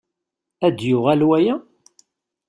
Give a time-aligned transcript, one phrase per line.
[0.65, 1.55] Ad d-yuɣal waya?